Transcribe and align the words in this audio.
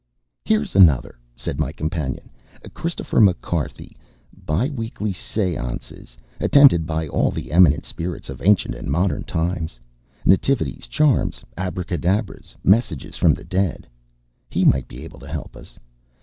"Here 0.45 0.63
is 0.63 0.75
another," 0.75 1.19
said 1.35 1.59
my 1.59 1.71
companion, 1.71 2.31
"Christopher 2.73 3.21
McCarthy; 3.21 3.95
bi 4.47 4.67
weekly 4.69 5.13
seances 5.13 6.17
attended 6.39 6.87
by 6.87 7.07
all 7.07 7.29
the 7.29 7.51
eminent 7.51 7.85
spirits 7.85 8.27
of 8.27 8.41
ancient 8.41 8.73
and 8.73 8.89
modern 8.89 9.23
times. 9.25 9.79
Nativities 10.25 10.87
charms 10.87 11.43
abracadabras, 11.55 12.55
messages 12.63 13.15
from 13.15 13.35
the 13.35 13.43
dead. 13.45 13.85
He 14.49 14.65
might 14.65 14.87
be 14.87 15.03
able 15.03 15.19
to 15.19 15.27
help 15.27 15.55
us. 15.55 15.77